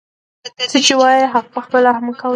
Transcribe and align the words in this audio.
څه 0.71 0.77
چې 0.85 0.93
وايي 1.01 1.23
هغه 1.33 1.49
پخپله 1.55 1.89
هم 1.97 2.07
کوي. 2.19 2.29